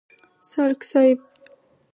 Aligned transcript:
سالک 0.49 0.81
صیب. 0.91 1.17